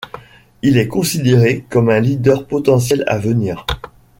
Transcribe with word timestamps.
Il 0.63 0.79
est 0.79 0.87
considéré 0.87 1.63
comme 1.69 1.91
un 1.91 1.99
leader 1.99 2.47
potentiel 2.47 3.03
à 3.05 3.19
venir. 3.19 3.67